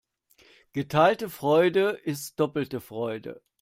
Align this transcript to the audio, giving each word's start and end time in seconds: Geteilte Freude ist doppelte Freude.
Geteilte 0.73 1.29
Freude 1.29 1.89
ist 1.91 2.39
doppelte 2.39 2.79
Freude. 2.81 3.43